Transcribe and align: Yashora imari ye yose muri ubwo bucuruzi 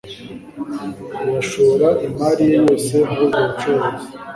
Yashora 1.33 1.87
imari 2.05 2.43
ye 2.51 2.57
yose 2.67 2.93
muri 3.07 3.21
ubwo 3.25 3.41
bucuruzi 3.45 4.07